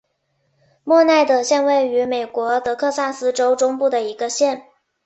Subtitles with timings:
[0.83, 4.63] 默纳德县位美国德克萨斯州中部的一个县。